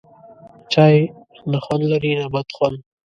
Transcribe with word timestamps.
چای، 0.71 0.97
نه 1.51 1.57
خوند 1.63 1.83
لري 1.91 2.11
نه 2.19 2.27
بد 2.33 2.47
خوند 2.55 2.77